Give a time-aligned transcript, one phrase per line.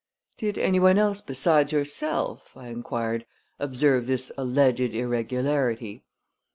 [0.39, 3.27] "Did any one else besides yourself," I inquired,
[3.59, 6.05] "observe this alleged irregularity?"